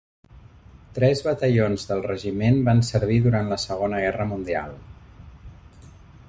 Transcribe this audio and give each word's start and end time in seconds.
Tres 0.95 1.19
batallons 1.27 1.85
del 1.91 2.01
regiment 2.07 2.57
van 2.69 2.81
servir 2.89 3.19
durant 3.27 3.53
la 3.53 3.61
Segona 3.65 4.01
Guerra 4.07 4.27
Mundial. 4.33 4.75